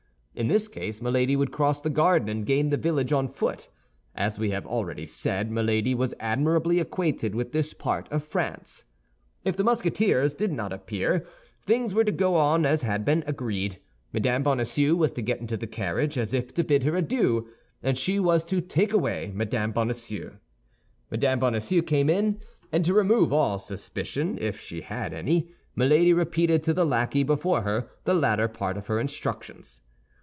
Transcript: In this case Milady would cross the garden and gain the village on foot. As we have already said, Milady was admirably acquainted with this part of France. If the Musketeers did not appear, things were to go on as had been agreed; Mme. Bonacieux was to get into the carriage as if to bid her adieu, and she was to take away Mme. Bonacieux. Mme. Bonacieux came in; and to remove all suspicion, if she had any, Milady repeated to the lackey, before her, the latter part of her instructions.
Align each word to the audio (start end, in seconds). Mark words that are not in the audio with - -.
In 0.33 0.47
this 0.47 0.69
case 0.69 1.01
Milady 1.01 1.35
would 1.35 1.51
cross 1.51 1.81
the 1.81 1.89
garden 1.89 2.29
and 2.29 2.45
gain 2.45 2.69
the 2.69 2.77
village 2.77 3.11
on 3.11 3.27
foot. 3.27 3.67
As 4.15 4.39
we 4.39 4.49
have 4.51 4.65
already 4.65 5.05
said, 5.05 5.51
Milady 5.51 5.93
was 5.93 6.15
admirably 6.21 6.79
acquainted 6.79 7.35
with 7.35 7.51
this 7.51 7.73
part 7.73 8.09
of 8.13 8.23
France. 8.23 8.85
If 9.43 9.57
the 9.57 9.65
Musketeers 9.65 10.33
did 10.33 10.53
not 10.53 10.71
appear, 10.71 11.27
things 11.65 11.93
were 11.93 12.05
to 12.05 12.13
go 12.13 12.35
on 12.37 12.65
as 12.65 12.81
had 12.81 13.03
been 13.03 13.25
agreed; 13.27 13.81
Mme. 14.13 14.41
Bonacieux 14.41 14.95
was 14.95 15.11
to 15.11 15.21
get 15.21 15.41
into 15.41 15.57
the 15.57 15.67
carriage 15.67 16.17
as 16.17 16.33
if 16.33 16.53
to 16.53 16.63
bid 16.63 16.83
her 16.83 16.95
adieu, 16.95 17.49
and 17.83 17.97
she 17.97 18.17
was 18.17 18.45
to 18.45 18.61
take 18.61 18.93
away 18.93 19.31
Mme. 19.35 19.71
Bonacieux. 19.73 20.31
Mme. 21.11 21.35
Bonacieux 21.39 21.81
came 21.81 22.09
in; 22.09 22.39
and 22.71 22.85
to 22.85 22.93
remove 22.93 23.33
all 23.33 23.59
suspicion, 23.59 24.37
if 24.39 24.61
she 24.61 24.79
had 24.79 25.13
any, 25.13 25.51
Milady 25.75 26.13
repeated 26.13 26.63
to 26.63 26.73
the 26.73 26.85
lackey, 26.85 27.21
before 27.23 27.63
her, 27.63 27.89
the 28.05 28.13
latter 28.13 28.47
part 28.47 28.77
of 28.77 28.87
her 28.87 28.97
instructions. 28.97 29.81